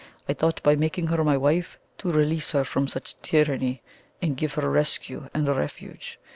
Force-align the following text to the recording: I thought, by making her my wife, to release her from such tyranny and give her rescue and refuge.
I 0.27 0.33
thought, 0.33 0.63
by 0.63 0.75
making 0.75 1.05
her 1.09 1.23
my 1.23 1.37
wife, 1.37 1.77
to 1.99 2.11
release 2.11 2.53
her 2.53 2.63
from 2.63 2.87
such 2.87 3.21
tyranny 3.21 3.83
and 4.19 4.35
give 4.35 4.55
her 4.55 4.67
rescue 4.67 5.29
and 5.31 5.47
refuge. 5.47 6.19